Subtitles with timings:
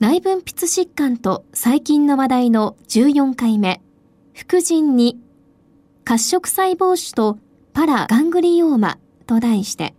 [0.00, 3.82] 内分泌疾患と最近の話題の14回目。
[4.32, 5.18] 副腎に
[6.04, 7.38] 褐色細胞腫と
[7.72, 9.96] パラガングリオーマと題して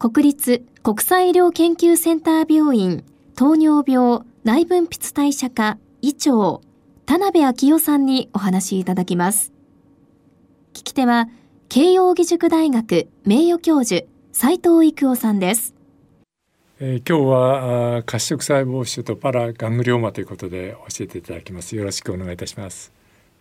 [0.00, 3.04] 国立国際医療研究センター病院
[3.36, 6.60] 糖尿病内分泌代謝科医長
[7.06, 9.52] 田辺昭夫さんにお話いただきます。
[10.74, 11.28] 聞き手は
[11.68, 15.71] 慶應義塾大学名誉教授斉藤育夫さんです。
[16.84, 21.76] えー、今日は褐色細胞腫とパラガングリオマということで教えていただきます。
[21.76, 22.92] よろしくお願いいたします。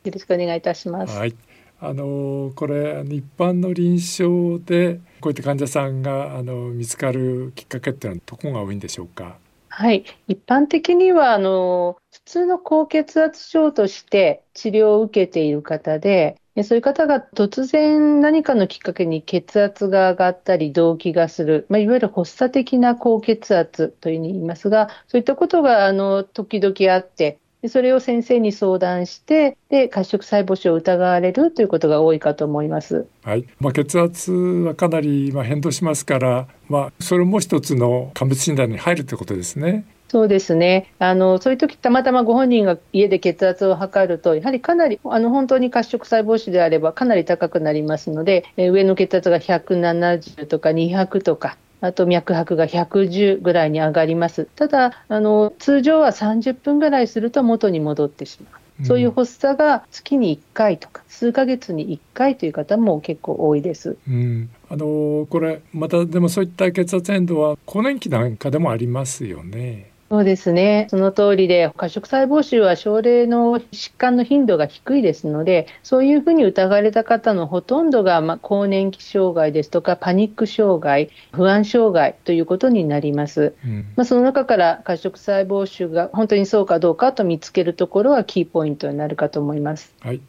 [0.04, 1.18] よろしくお願いいたします。
[1.18, 1.34] はい。
[1.80, 9.38] あのこれ一般の臨床でこういった患者さんがあの見つかるきっかけっていうのはどこが多いんでしょうか？
[9.70, 33.08] はい、一般的にはあの普通の高血圧症として治療を受けている方で、そういう方が突然何かのきっかけに血圧が上がったり動悸がする、まあ、いわゆる発作的な高血圧というに言いますが、そういったことがあの時々あって、それを先生に相談して、で褐色細胞腫を疑われるということが多いかと思います。
[33.24, 39.86] はい、まあ、血圧はかなりまあ変動しますから、まあ、それも一つの鑑別診断に入るということですね。
[40.12, 40.92] そうですね。
[41.00, 54.50] あの、そういう時たまたまご本人が家で血圧を測ると、やはりかなり、あの、本当に褐色細胞腫であればかなり高くなりますので、え上の血圧が170とか200とか、あと脈拍が110ぐらいに上がります。
[54.58, 58.62] ただ、あの、通常は30分ぐらいすると元に戻ってしまう。
[58.86, 63.98] そういう発作が月に1回とか数ヶ月に1回という方も結構多いです。
[64.08, 69.91] うん、あのこれまたでもそういった血圧変動は更年期なんかでもありますよね。
[70.12, 70.88] そうですね。
[70.90, 83.56] その通りで、褐色細胞腫は症例の疾患の頻度が低いですので、そういうふうに疑われた方のほとんどが、まあ、更年期障害ですとか、パニック障害、不安障害ということになります。
[83.64, 89.96] うん、まあ、その中から褐色細胞腫が本当にそうかどうかと見つけるところはキーポイントになるかと思います。
[90.02, 90.20] はい。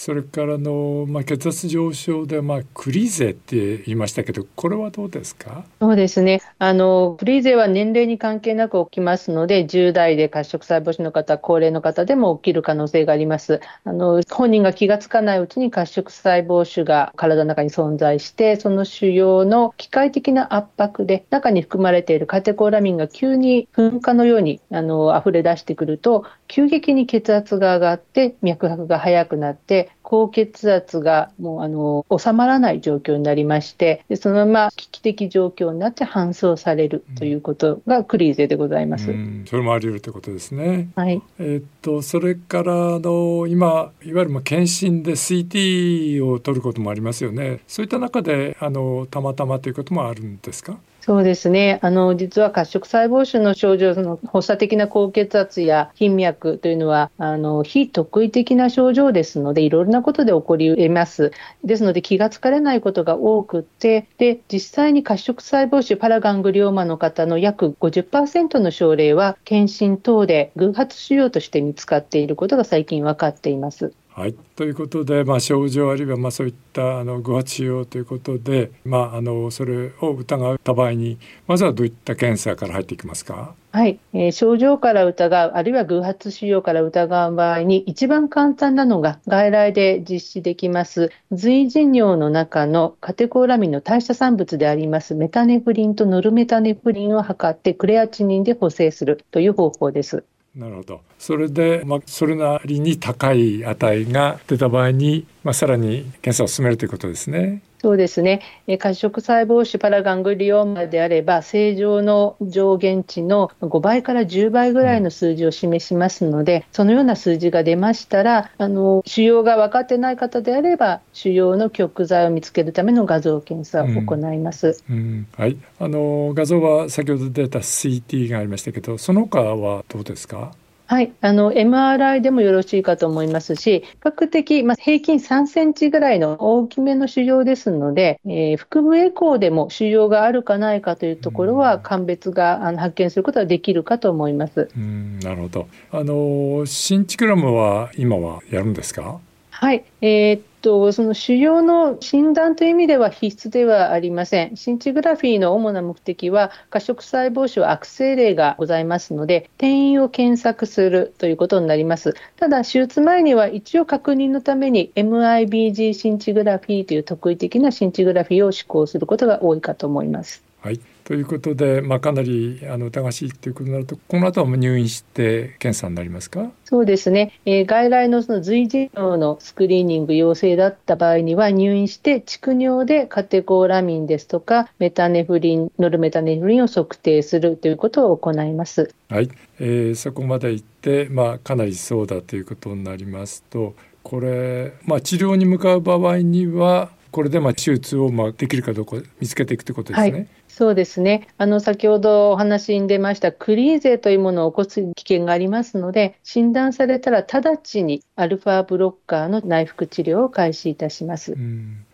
[0.00, 5.62] それからの、まあ、血圧上昇で、まあ、クリーゼって言いましたけど、これはどうですか？
[5.78, 13.60] そうですねあの、クリーゼは年齢に関係なく起きますので、10代で褐色細胞腫の方、高齢の方でも起きる可能性があります。
[13.84, 39.10] あの本人が気がつかないうちに褐色細胞腫が体の中に存在して、その腫瘍の機械的な圧迫で、中に含まれているカテコーラミンが急に噴火のようにあの溢れ出してくると、急激に血圧が上がって、脈拍が速くなって、高血圧がもうあの収まらない状況になりましてでそのまま危機的状況になって搬送されるということがクリーゼでございます。
[39.10, 40.88] うん、それもあり得るということですね。
[40.96, 41.22] はい。
[41.38, 47.60] えっとそれからの今いわゆる検診で CT を取ることもありますよね。
[47.66, 50.78] そういった中であのたまたまということもあるんですか？
[51.02, 51.78] そうですね。
[51.82, 61.32] あの、実は褐色細胞腫の症状、の発作的な高血圧や頻脈というのは、あの、非特異的な症状ですので、いろいろなことで起こり得ます。
[61.64, 73.94] ですので、気がつかれないことが多くて、で、実際に褐色細胞腫パラガングリオーマの方の約50%の症例は、検診等で偶発腫瘍として見つかっていることが最近分かっています。
[74.20, 83.54] はい、ということで、まあ、症状あるいはまあそういったあの偶発腫瘍ということで、まあ、あのそれを疑った場合にまずはどういった検査から入っていきますか？
[83.72, 100.24] はい、えー、症状から疑うあるいは偶発腫瘍から疑う場合に一番簡単なのが外来で実施できます随腎尿の中のカテコーラミンの代謝産物でありますメタネフリンとノルメタネフリンを測ってクレアチニンで補正するという方法です。
[100.54, 107.60] なるほどそれで、まあ、それなりに高い値が出た場合に、まあ、さらに検査を進めるということですね。
[107.82, 108.40] そうですね。
[108.78, 124.82] 褐色細胞腫パラガングリオーマであれば、正常の上限値の5倍から10倍ぐらいの数字を示しますので、うん、そのような数字が出ましたら、あの腫瘍が分かってない方であれば、腫瘍の極材を見つけるための画像検査を行います。
[124.90, 125.56] うんうん、はい。
[125.78, 130.52] あの画像は先ほど出た CT がありましたけど、その他はどうですか？
[130.90, 144.68] はい、あの MRI でもよろしいかと思いますし、比較的、まあ、平均3センチぐらいの大きめの腫瘍ですので、えー、腹部エコーでも腫瘍があるかないかというところは、鑑別があの発見することができるかと思います。
[144.76, 145.68] うんなるほど。
[145.92, 149.20] あのシンチグラムは今はやるんですか？
[149.50, 154.56] はい、えー、と、その腫瘍の診断という意味では必須ではありません。
[154.56, 162.14] シンチグラフィーの主な目的は、過食細胞腫悪性例がございますので、転移を検索するということになります。
[162.36, 170.42] ただ、手術前には一応確認のために MIBG シンチグラフィーという特異的なシンチグラフィーを施行することが多いかと思います。
[170.60, 170.80] はい、
[171.10, 176.52] ということで、まあ、かなりあの疑わしいということになるとこの後は入院して検査になりますか？
[176.64, 188.94] そうですね、えー、外来のその随時尿のスクリーニング陽性だった場合には入院して蓄尿でカテコーラミンですとかメタネフリンノルメタネフリンを測定するということを行います。
[189.08, 189.28] はい、
[189.58, 193.74] えー、そこまで行って、まあ、かなりそうだということになりますと
[194.04, 200.12] これ、まあ、治療に向かう場合にはこれでまあ手術をまあできるかどうか見つけていくということですね。
[200.12, 200.28] はい
[200.60, 201.26] そうですね。
[201.38, 211.34] あの、先ほどお話に出ましたクリーゼというものを起こす危険がありますので、診断されたら直ちにアルファブロッカーの内服治療を開始いたします。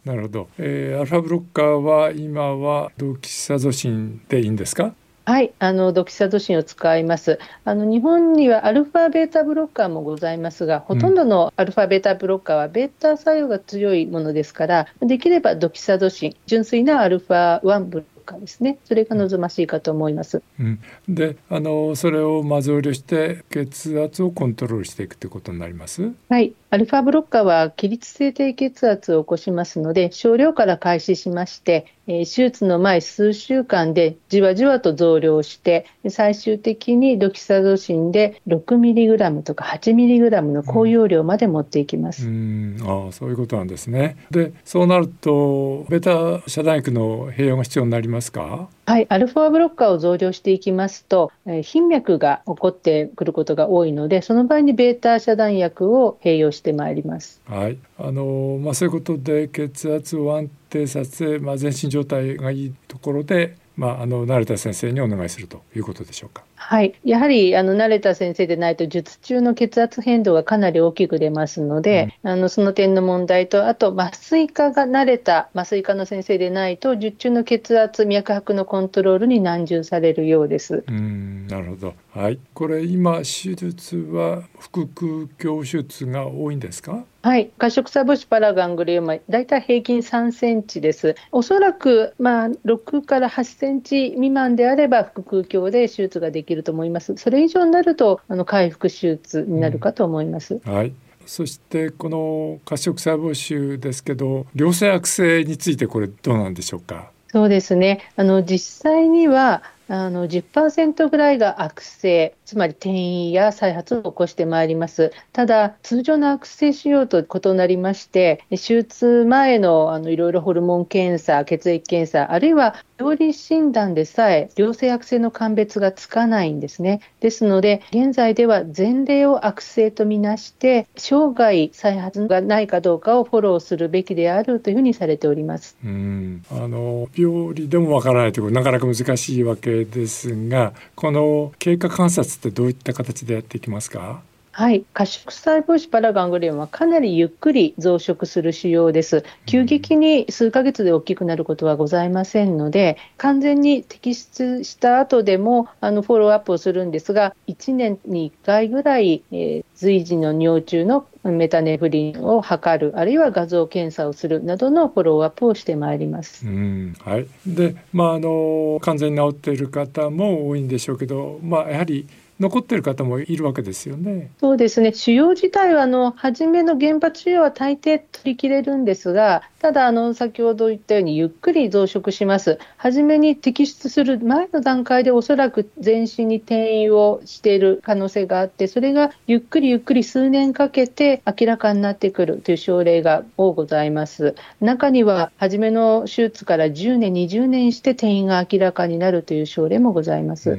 [0.04, 1.00] なるほど、えー。
[1.00, 4.92] アルファブロッカーは今はドキサゾシンでいいんですか？
[5.26, 7.38] はい、あのドキサゾシンを使います。
[7.64, 18.76] あの日本にはアルファベータブロッカーもございますが、ほとんどのアルファベータブロッカーはベータ作用が強いものですから、できればドキサゾシン、純粋なアルファ1ブロッかですね。
[18.84, 20.42] それが望ましいかと思います。
[20.60, 26.12] うん、であのそれをまず量して血圧をコントロールしていくということになります？
[26.28, 44.16] はいアルファブロッカーは起立性低血圧を起こしますので少量から開始しまして、えー、手術の前数週間でじわじわと増量して最終的にドキサゾシンで 6mg とか 8mg の高容量まで持っていきます、うん、あそういうことなんですね。
[44.30, 48.68] でそうなるとベタ遮断薬の併用が必要になりますか？
[48.88, 57.40] はい、アルファブロッカーを増量していきますと、えー、頻脈が起こってくることが多いので、その場合にベータ遮断薬を併用してまいります。
[57.46, 66.42] はい、あのまあそういうことで血圧を安定させ、まあ全身状態がいいところで、まああの慣れた先生にお願いするということでしょうか。
[66.56, 80.82] はい、やはりあの慣れた先生でないと術中の血圧変動がかなり大きく出ますので、うん、あのその点の問題とあと麻酔科が慣れた麻酔科の先生でないと術中の血圧脈拍のコントロールに難重されるようです。
[80.88, 87.04] うんなるほど、はい、これ今手術は腹腔鏡手術が多いんですか？
[87.22, 91.16] はい、褐色細胞腫パラガングリオマ、だいたい平均3センチです。
[91.32, 97.16] おそらく、まあ、6から8センチ未満であれば、腹腔鏡で手術ができると思います。
[97.16, 100.60] それ以上になると、あの回復手術になるかと思います。
[100.64, 100.92] うん、はい。
[101.26, 107.10] そしてこの褐色細胞腫ですけど良性悪性についてこれどうなんでしょうか？
[107.32, 115.12] そうですねあの実際にはあの10%ぐらいが悪性、つまり転移や再発を起こしてまいります。
[115.32, 127.00] ただ、通常の悪性腫瘍と異なりまして、手術前のあのいろいろホルモン検査、血液検査、あるいは病理診断でさえ良性悪性の鑑別がつかないんですね。
[127.20, 135.76] ですので、現在では前例を悪性とみなして、生涯再発がないかどうかをフォローするべきであるというふうにされております。
[135.84, 144.22] うんあの病理でもわからないということなかなか難しいわけですがこの経過観察ってどういった形でやっていきますか？
[144.58, 149.22] はい、褐色細胞腫パラガングリオンはかなりゆっくり増殖する腫瘍です。
[149.44, 166.46] 急激に数ヶ月で大きくなることはございませんので、完全に摘出した後でもあのフォローアップをするんですが、1年に1回ぐらい、えー、随時の尿中のメタネフリンを測る、あるいは画像検査をするなどのフォローアップをしてまいります。
[166.46, 172.08] うんはい、で、まあ、あの完全に治っている方も多いんでしょうけど、まあ、やはり
[172.38, 174.30] 残っている方もいるわけですよね。
[174.40, 174.92] そうですね。
[174.92, 182.58] 腫瘍自体はあの初めの原発腫瘍は大抵取り切れるんですが、ただあの先ほど言ったようにゆっくり増殖します。
[182.76, 194.34] 初めに摘出する前の段階でおそらく全身に転移をしている可能性があって、それがゆっくりゆっくり数年かけて明らかになってくるという症例が多ございます。
[194.60, 200.58] 中には初めの手術から10年、20年して転移が明らかになるという症例もございます。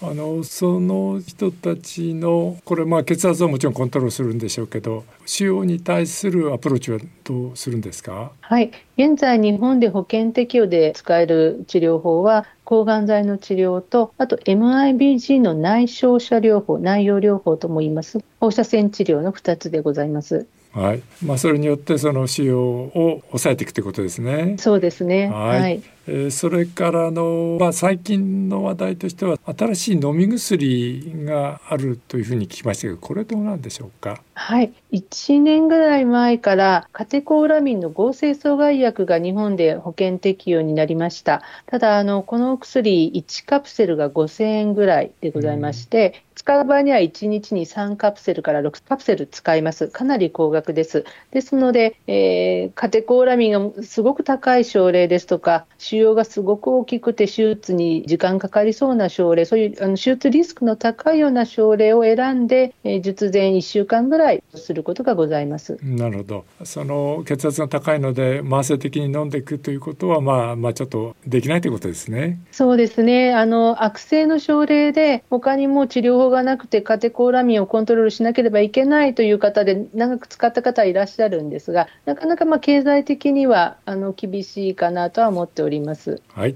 [0.00, 8.30] あのその人たちのこれまあ血圧はもちろんコントロールするんでしょうけど腫瘍に対するアプローチはどうするんですか？
[8.40, 20.46] はい現在日本で保険適用で使える治療法は抗がん剤の治療とあと MIBG の内照射療法内容療法とも言います放射線治療の2つでございます。
[20.72, 24.56] はいまあ、それによってその腫瘍を抑えていくということですね。
[24.58, 25.28] そうですね。
[25.28, 25.60] はい。
[25.60, 25.82] はい、えー、
[26.30, 34.20] それからのまあ最近の話題としては新しい飲み薬があるというふうに聞きましたけど、これどうなんでしょうか？
[34.34, 41.42] はい、1年ぐらい前からカテコーラミンの合成阻害薬が日本で保険適用になりました。
[41.66, 49.88] ただあのこの薬1カプセルが5000円ぐらいでございまして、使う場合には1日に3カプセルから6カプセル使います。
[49.88, 51.04] かなり高額です。
[51.32, 55.66] ですので、えー、カテコーラミンがすごく高い症例ですとか、
[55.98, 65.78] 腫瘍がすごく大きくて手術に時間かかりそうな症例、そういうあの手術リスクの高いような症例を選んで、えー、術前1週間ぐらいすることがございます。
[65.82, 66.44] なるほど。
[66.64, 72.38] その血圧が高いので慢性的に飲んでいくということは、まあ、まあちょっとできないということですね。
[72.52, 73.34] そうですね。
[73.34, 85.87] あの悪性の症例で他にも治療法がなくてカテコーラミンをコントロールしなければいけないという方で長く使った方はいらっしゃるんですがなかなかまあ経済的にはあの厳しいかなとは思っております。
[86.34, 86.54] はい。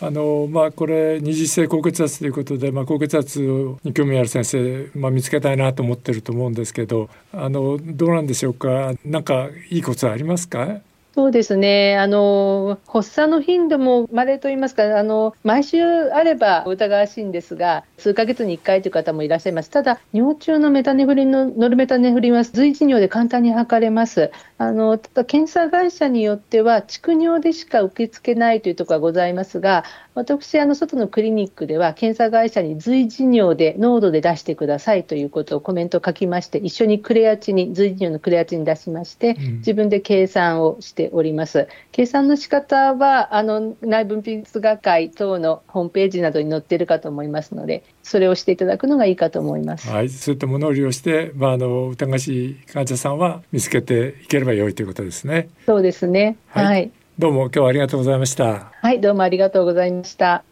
[0.00, 3.40] あのまあ、これ二次性高血圧ということで、まあ、高血圧
[3.84, 8.92] に興味ある先生、まあ、見つけたいなと思ってると思うんですけどあのどうなんでしょうか？
[9.04, 10.80] 何かいいコツありますか？
[11.14, 11.96] そうですね。
[11.96, 19.70] あの、発作の頻度も稀と言いますか、あの、毎週あれば疑わしいんですが、数ヶ月に1回という方もいらっしゃいます。
[19.70, 24.32] ただ、尿中のメタネフリンの、ノルメタネフリンは随時尿で簡単に測れます。
[24.58, 29.84] あの、ただ、検査会社によっては、蓄尿でしか受け付けないというところがございますが、
[30.16, 41.68] 私、あの、外のクリニックでは、検査会社に随時尿で、濃度で出してくださいということをコメントを書きまして、一緒にクレアチニ、随時尿のクレアチニ出しまして、自分で計算をしてております。
[41.92, 49.88] 計算の仕方はあの内分泌学会等のホームページなどに載っているかと思いますので、それをしていただくのがいいかと思います。
[49.88, 55.48] はい、そういったものを利用して、まああの疑わしい患者さんは見つけていければ良いということですね。
[55.66, 56.36] そうですね。
[56.48, 58.72] はい、はい、どうも今日はありがとうございました。
[58.80, 60.44] はい、どうもありがとうございました。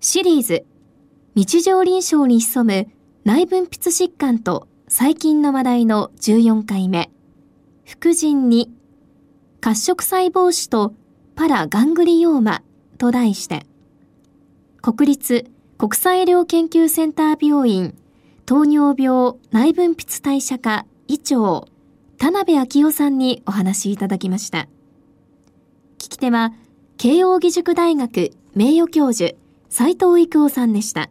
[0.00, 0.64] シリーズ
[1.34, 2.88] 日常臨床に潜む
[3.24, 7.10] 内分泌疾患と最近の話題の14回目。
[7.84, 8.70] 副腎に
[9.60, 10.94] 褐色細胞腫と
[11.34, 12.62] パラガングリオーマ
[12.96, 13.66] と題して、
[14.80, 17.94] 国立国際医療研究センター病院
[18.46, 21.68] 糖尿病内分泌代謝科医長
[22.18, 24.68] 田辺昭夫さんにお話いただきました。
[25.98, 26.52] 聞き手は
[26.96, 29.34] 慶應義塾大学名誉教授
[29.68, 31.10] 斉藤育夫さんでした。